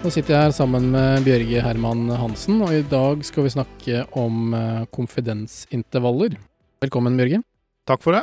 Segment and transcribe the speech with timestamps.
[0.00, 3.98] Nå sitter jeg her sammen med Bjørge Herman Hansen, og i dag skal vi snakke
[4.16, 6.38] om eh, konfidensintervaller.
[6.80, 7.42] Velkommen, Bjørge.
[7.84, 8.22] Takk for det.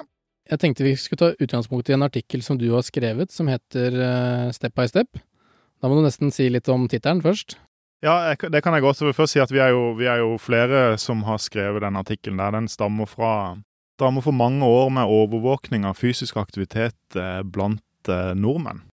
[0.49, 3.93] Jeg tenkte vi skulle ta utgangspunkt i en artikkel som du har skrevet, som heter
[3.93, 5.21] eh, Step by Step.
[5.77, 7.59] Da må du nesten si litt om tittelen først.
[8.01, 9.05] Ja, det kan jeg godt.
[9.05, 11.85] Jeg vil først si at vi er, jo, vi er jo flere som har skrevet
[11.85, 12.41] denne artikkelen.
[12.41, 12.57] der.
[12.57, 13.35] Den stammer fra
[14.01, 18.86] stammer for mange år med overvåkning av fysisk aktivitet eh, blant nordmenn.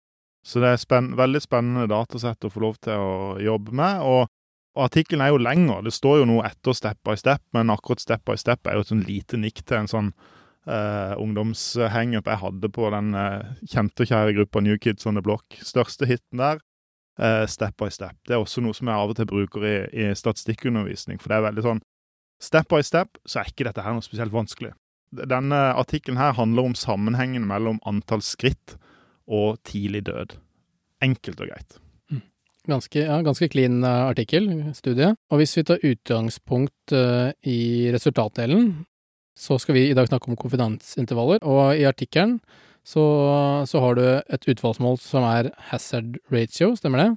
[0.44, 4.02] Så det er spenn, veldig spennende datasett å få lov til å jobbe med.
[4.02, 4.32] og
[4.74, 5.84] og Artikkelen er jo lengre.
[5.86, 8.82] Det står jo noe etter Step by Step, men akkurat Step by Step er jo
[8.82, 10.08] et sånn lite nikk til en sånn
[10.66, 15.22] uh, ungdomshangup jeg hadde på den uh, kjente og kjære gruppa New Kids on the
[15.26, 15.46] Block.
[15.62, 16.64] Største hiten der,
[17.14, 18.16] Uh, Step by Step.
[18.26, 21.36] Det er også noe som jeg av og til bruker i, i statistikkundervisning, for det
[21.38, 21.82] er veldig sånn
[22.42, 24.74] Step by step så er ikke dette her noe spesielt vanskelig.
[25.14, 28.74] Denne artikkelen her handler om sammenhengen mellom antall skritt
[29.28, 30.38] og tidlig død.
[31.04, 31.80] Enkelt og greit.
[32.64, 35.10] Ganske, ja, ganske clean eh, artikkel, studie.
[35.32, 38.86] Og hvis vi tar utgangspunkt eh, i resultatdelen,
[39.36, 41.44] så skal vi i dag snakke om konfidensintervaller.
[41.44, 42.38] Og i artikkelen
[42.88, 43.04] så,
[43.68, 47.10] så har du et utvalgsmål som er hazard ratio, stemmer det?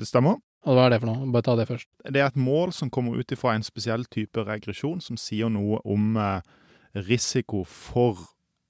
[0.00, 0.40] Det stemmer.
[0.66, 1.28] Og hva er det for noe?
[1.30, 1.88] Bare ta det først.
[2.08, 5.78] Det er et mål som kommer ut ifra en spesiell type regresjon, som sier noe
[5.84, 6.40] om eh,
[7.06, 8.24] risiko for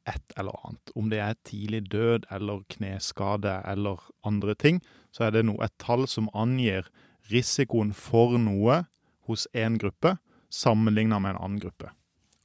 [0.06, 0.92] et eller annet.
[0.94, 4.80] Om det er tidlig død eller kneskade eller andre ting,
[5.12, 6.88] så er det noe, et tall som angir
[7.30, 8.84] risikoen for noe
[9.26, 10.16] hos én gruppe
[10.52, 11.90] sammenligna med en annen gruppe.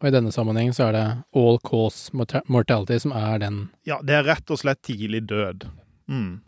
[0.02, 2.09] Og i denne sammenheng så er det all cause
[2.50, 5.67] mortality som er den Ja, det er rett og slett tidlig død.
[6.09, 6.42] Mm.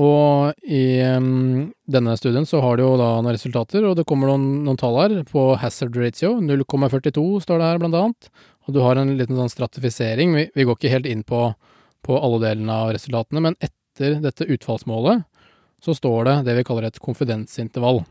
[0.00, 4.32] Og i um, denne studien så har du jo da noen resultater, og det kommer
[4.32, 6.32] noen, noen tall her på hazard ratio.
[6.42, 8.30] 0,42 står det her, blant annet.
[8.64, 10.34] Og du har en liten sånn stratifisering.
[10.36, 11.46] Vi, vi går ikke helt inn på,
[12.04, 15.24] på alle delene av resultatene, men etter dette utfallsmålet
[15.84, 18.02] så står det det vi kaller et konfidensintervall.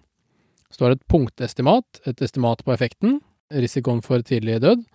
[0.70, 3.20] Så du det et punktestimat, et estimat på effekten,
[3.54, 4.86] risikoen for tidlig død,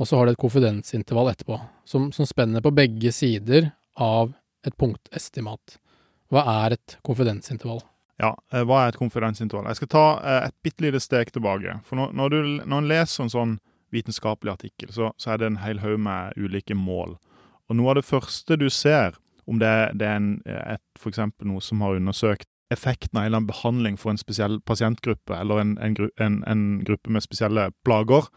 [0.00, 1.58] og så har det et konfidensintervall etterpå,
[1.88, 3.70] som, som spenner på begge sider
[4.00, 4.32] av
[4.66, 5.78] et punktestimat.
[6.32, 7.82] Hva er et konfidensintervall?
[8.20, 9.68] Ja, eh, hva er et konfidensintervall?
[9.68, 11.78] Jeg skal ta eh, et bitte lite steg tilbake.
[11.88, 13.54] For når, når, du, når leser en sånn
[13.92, 17.18] vitenskapelig artikkel, så, så, er det en hel haug med ulike mål.
[17.68, 20.32] Og noe av det første du ser, om det, det er en,
[20.98, 24.60] for eksempel noe som har undersøkt effekten av en eller annen behandling for en spesiell
[24.64, 28.28] pasientgruppe, eller en, en, en gruppe med spesielle plager,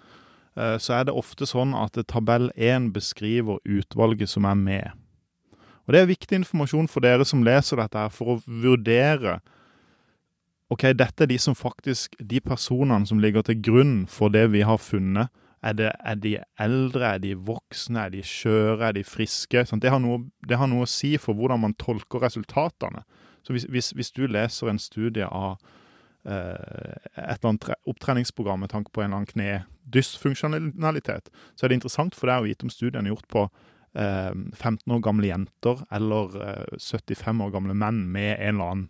[0.57, 5.01] eh, så er det ofte sånn at tabell 1 beskriver utvalget som er med.
[5.85, 9.39] Og Det er viktig informasjon for dere som leser dette, her, for å vurdere
[10.73, 14.63] Ok, dette er de som faktisk, de personene som ligger til grunn for det vi
[14.65, 15.29] har funnet.
[15.65, 19.63] Er, det, er de eldre, er de voksne, er de skjøre, er de friske?
[19.65, 23.01] Sånn, det, har noe, det, har noe, å si for hvordan man tolker resultatene.
[23.45, 25.55] Så hvis, hvis, hvis du leser en studie av
[26.29, 31.81] eh, et eller annet opptreningsprogram med tanke på en eller annen knedysfunksjonalitet, så er det
[31.81, 33.47] interessant for deg å vite om studien er gjort på
[33.95, 36.35] 15 eh, år gamle jenter eller
[36.77, 38.89] 75 eh, år gamle menn med en eller annen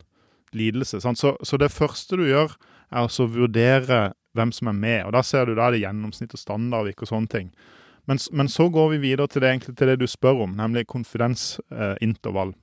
[0.55, 1.01] lidelse.
[1.03, 2.55] Så, så, det første du gjør,
[2.91, 4.99] er å vurdere hvem som er med.
[5.05, 7.51] og Da ser du da det gjennomsnitt og standardvik og sånne ting.
[8.05, 12.53] Men, men, så går vi videre til det, til det du spør om, nemlig konfidensintervall.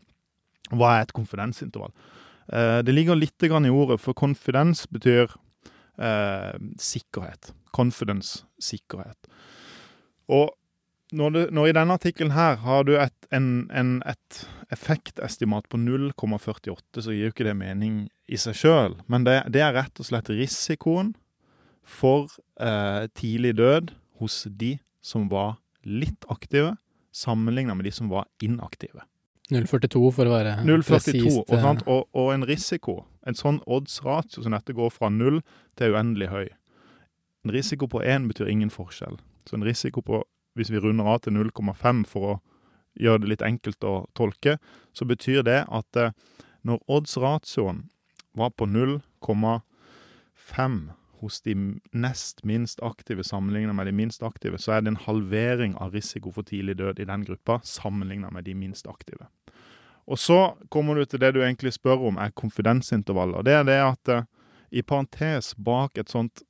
[0.71, 1.95] Hva er et konfidensintervall?
[2.53, 5.31] det ligger litt i ordet, for konfidens betyr
[5.99, 7.53] eh, sikkerhet.
[7.73, 9.31] Confidence, sikkerhet.
[10.29, 10.51] Og
[11.13, 15.81] når, du, når I denne artikkelen her har du et, en, en, et effektestimat på
[15.81, 18.97] 0,48, så gir jo ikke det mening i seg sjøl.
[19.13, 21.13] Men det, det, er rett og slett risikoen
[21.83, 26.77] for eh, tidlig død hos de som var litt aktive,
[27.13, 29.03] sammenligna med de som var inaktive.
[29.53, 31.51] 0,42 for å være 0, presist.
[31.51, 35.43] Og, og, og, en risiko, en sånn odds-ratio som dette går fra null
[35.77, 36.47] til uendelig høy.
[37.45, 39.19] En risiko på én betyr ingen forskjell.
[39.49, 40.23] Så en risiko på
[40.57, 42.41] hvis vi runder av til 0,5 for å
[43.01, 44.59] gjøre det litt enkelt å tolke,
[44.93, 46.13] så betyr det at eh,
[46.63, 47.87] når odds-ratioen
[48.39, 50.81] var på 0,5
[51.23, 51.55] hos de
[51.95, 56.33] nest minst aktive sammenlignet med de minst aktive, så er det en halvering av risiko
[56.35, 59.31] for tidlig død i den gruppa sammenlignet med de minst aktive.
[60.11, 63.47] Og så kommer du til det du egentlig spør om, er konfidensintervaller.
[63.47, 64.25] Det er det at uh,
[64.75, 66.43] i parentes bak et sånt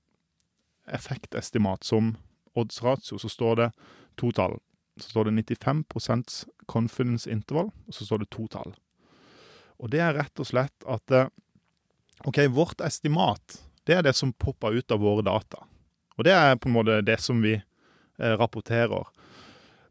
[0.88, 2.14] effektestimat som
[2.56, 3.68] odds ratio, så står det
[4.16, 4.56] to tall.
[5.00, 8.74] Så står det 95 confidence interval, og så står det to tall.
[9.82, 11.30] Og det er rett og slett at eh,
[12.28, 15.64] OK, vårt estimat, det er det som popper ut av våre data.
[16.18, 19.08] Og det er på en måte det som vi eh, rapporterer.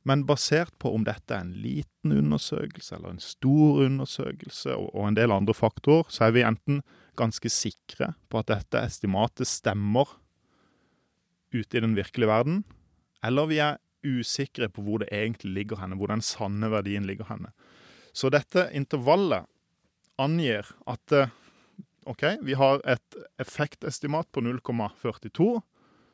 [0.07, 5.17] Men basert på om dette er en liten undersøkelse eller en stor undersøkelse og, en
[5.17, 6.81] del andre faktorer, så er vi enten
[7.19, 10.17] ganske sikre på at dette estimatet stemmer
[11.53, 12.63] ute i den virkelige verden,
[13.21, 17.27] eller vi er usikre på hvor det egentlig ligger henne, hvor den sanne verdien ligger
[17.29, 17.51] henne.
[18.13, 19.45] Så dette intervallet
[20.21, 21.29] angir at eh,
[22.06, 25.62] OK, vi har et effektestimat på 0,42.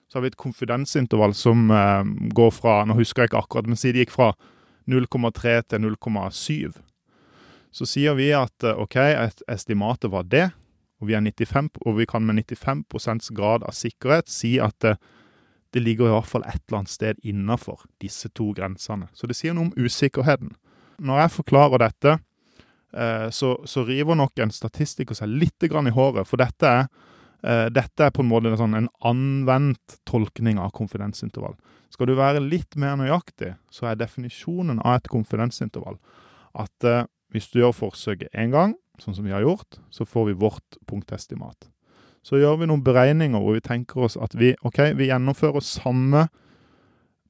[0.08, 2.04] Så har vi et konfidensintervall som eh,
[2.36, 4.34] går fra Nå husker jeg ikke akkurat, men si det gikk fra
[4.88, 6.78] 0,3 til 0,7.
[7.72, 10.48] Så sier vi at OK, et estimatet var det,
[11.02, 14.96] og vi, 95, og vi kan med 95% grad av sikkerhet si at det,
[15.76, 19.10] det ligger i hvert fall et eller annet sted innafor disse to grensene.
[19.14, 20.56] Så det sier noe om usikkerheten.
[20.98, 22.27] Når jeg forklarer dette, eh,
[23.34, 26.88] så, så river nok en statistiker seg litt i håret, for dette er,
[27.44, 31.56] eh, dette er på en måte en, sånn, en anvendt tolkning av konfidensintervall.
[31.94, 36.00] Skal du være litt mer nøyaktig, så er definisjonen av et konfidensintervall
[36.58, 40.32] at eh, hvis du gjør forsøket én gang, sånn som vi har gjort, så får
[40.32, 41.70] vi vårt punktestimat.
[42.26, 46.26] Så gjør vi noen beregninger hvor vi tenker oss at vi, okay, vi gjennomfører samme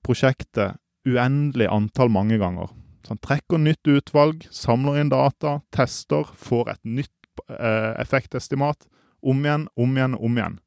[0.06, 2.72] prosjektet uendelig antall mange ganger.
[3.04, 8.88] Så han trekker nytt utvalg, samler inn data, tester, får et nytt eh, effektestimat.
[9.22, 10.60] Om igjen, om igjen, om igjen.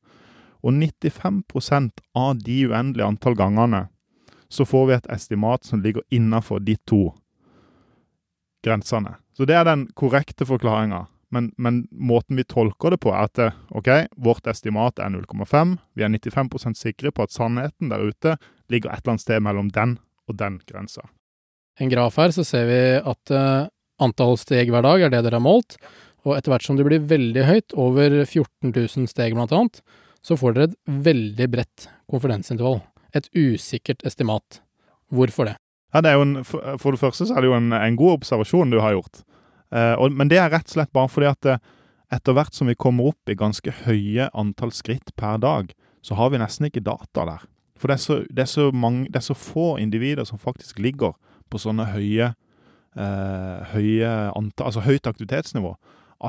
[0.60, 3.86] Og 95% av de uendelige antall gangene
[4.50, 7.12] så får vi et estimat som ligger innafor de to
[8.64, 9.14] grensene.
[9.36, 11.06] Så det er den korrekte forklaringa.
[11.30, 13.88] Men, men, måten vi tolker det på, er at OK,
[14.18, 15.76] vårt estimat er 0,5.
[15.94, 18.34] Vi er 95% sikre på at sannheten der ute
[18.68, 21.06] ligger et eller annet sted mellom den og den grensa.
[21.80, 23.70] En graf her, så ser vi at uh,
[24.04, 25.78] antall steg hver dag er det dere har målt.
[26.28, 29.80] Og etter hvert som det blir veldig høyt, over 14 000 steg blant annet,
[30.20, 30.78] så får dere et
[31.08, 32.82] veldig bredt konfidensintervall.
[33.16, 34.60] Et usikkert estimat.
[35.10, 35.56] Hvorfor det?
[35.94, 38.78] Ja, det en, for det første så er det jo en, en god observasjon du
[38.82, 39.22] har gjort.
[39.74, 41.62] Eh, og, men det er rett og slett bare fordi at eh,
[42.14, 45.72] etter hvert som vi kommer opp i ganske høye antall skritt per dag,
[46.04, 47.48] så har vi nesten ikke data der.
[47.80, 50.78] For det er så, det er så, mange, det er så få individer som faktisk
[50.82, 51.16] ligger
[51.50, 52.32] på sånne høye,
[52.96, 55.74] eh, høye antall, altså høyt aktivitetsnivå.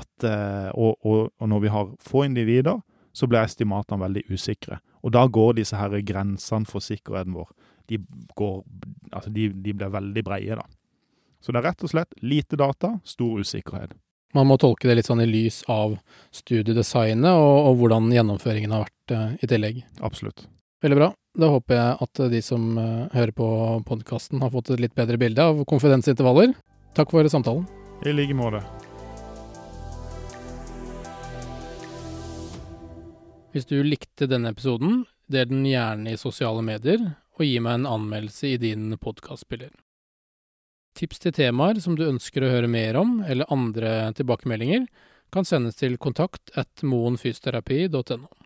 [0.01, 2.79] At, eh, og, og, og, når vi har få individer,
[3.13, 4.79] så blir estimatene veldig usikre.
[5.03, 7.49] Og da går disse her grensene for sikkerheten vår
[7.91, 7.97] de,
[8.35, 8.61] går,
[9.11, 10.63] altså de, de blir veldig breie, da.
[11.41, 13.95] Så det er rett og slett lite data, stor usikkerhet.
[14.37, 15.97] Man må tolke det litt sånn i lys av
[16.35, 19.81] studiedesignet og, og hvordan gjennomføringen har vært eh, i tillegg.
[19.99, 20.45] Absolutt.
[20.85, 21.09] Veldig bra.
[21.39, 23.47] Da håper jeg at de som uh, hører på
[23.87, 26.51] podkasten har fått et litt bedre bilde av konfidensintervaller.
[26.97, 27.63] Takk for samtalen.
[28.03, 28.59] I like måte.
[33.51, 36.99] Hvis du likte denne episoden, del den gjerne i sosiale medier,
[37.39, 39.71] og gi meg en anmeldelse i din podkastspiller.
[40.99, 44.87] Tips til temaer som du ønsker å høre mer om, eller andre tilbakemeldinger,
[45.31, 48.40] kan sendes til kontakt at moenfysioterapi.no.